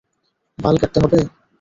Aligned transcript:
বাল 0.57 0.75
কাটতে 0.81 0.97
হবে? 1.03 1.19